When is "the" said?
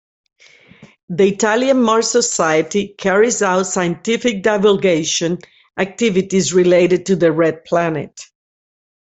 1.09-1.27, 7.15-7.31